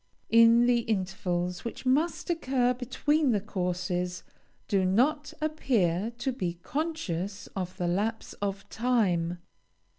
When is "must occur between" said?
1.85-3.33